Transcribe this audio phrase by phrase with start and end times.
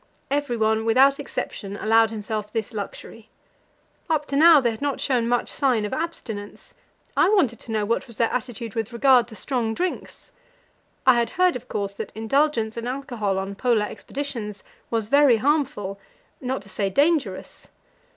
[0.31, 3.29] Everyone, without exception, allowed himself this luxury.
[4.09, 6.73] Up to now they had not shown much sign of abstinence;
[7.15, 10.31] I wanted to know what was their attitude with regard to strong drinks.
[11.05, 15.99] I had heard, of course, that indulgence in alcohol on Polar expeditions was very harmful,
[16.41, 17.67] not to say dangerous.